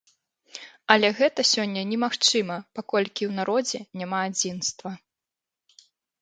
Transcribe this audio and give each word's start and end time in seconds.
Але 0.93 1.09
гэта 1.19 1.43
сёння 1.53 1.81
немагчыма, 1.91 2.55
паколькі 2.79 3.23
ў 3.29 3.41
народзе 3.41 3.79
няма 4.03 4.19
адзінства. 4.31 4.91